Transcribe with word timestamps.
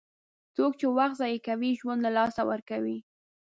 څوک 0.55 0.71
چې 0.79 0.85
وخت 0.97 1.15
ضایع 1.21 1.39
کوي، 1.47 1.71
ژوند 1.79 1.99
له 2.05 2.11
لاسه 2.17 2.41
ورکوي. 2.51 2.97